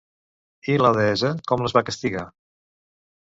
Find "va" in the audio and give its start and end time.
1.79-1.85